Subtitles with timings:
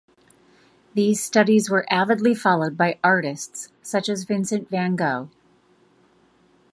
[0.95, 5.29] These studies were avidly followed by artists such as Vincent van Gogh.